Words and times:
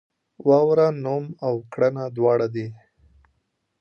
واوره 0.47 0.87
نوم 1.03 1.25
او 1.45 1.53
کړنه 1.73 2.03
دواړه 2.17 2.47
دي. 2.55 2.67